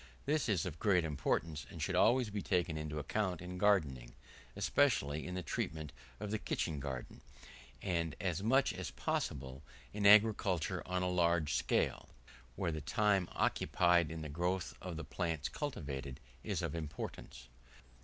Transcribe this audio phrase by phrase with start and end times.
[0.25, 4.15] This is of great importance, and should always be taken into account in gardening,
[4.55, 7.21] especially in the treatment of the kitchen garden;
[7.83, 9.61] and as much as possible,
[9.93, 12.09] in agriculture on a large scale,
[12.55, 17.47] where the time occupied in the growth of the plants cultivated is of importance.